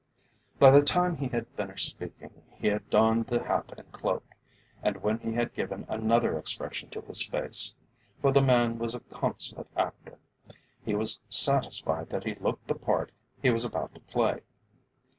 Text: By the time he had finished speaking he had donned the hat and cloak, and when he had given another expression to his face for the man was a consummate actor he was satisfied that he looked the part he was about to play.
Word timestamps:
By 0.57 0.71
the 0.71 0.81
time 0.81 1.15
he 1.17 1.27
had 1.27 1.45
finished 1.49 1.87
speaking 1.89 2.31
he 2.57 2.69
had 2.69 2.89
donned 2.89 3.27
the 3.27 3.43
hat 3.43 3.71
and 3.77 3.91
cloak, 3.91 4.25
and 4.81 4.97
when 5.03 5.19
he 5.19 5.33
had 5.33 5.53
given 5.53 5.85
another 5.87 6.39
expression 6.39 6.89
to 6.89 7.01
his 7.01 7.23
face 7.27 7.75
for 8.19 8.31
the 8.31 8.41
man 8.41 8.79
was 8.79 8.95
a 8.95 9.01
consummate 9.01 9.69
actor 9.77 10.17
he 10.83 10.95
was 10.95 11.19
satisfied 11.29 12.09
that 12.09 12.23
he 12.23 12.33
looked 12.33 12.65
the 12.67 12.73
part 12.73 13.11
he 13.43 13.51
was 13.51 13.63
about 13.63 13.93
to 13.93 13.99
play. 14.01 14.41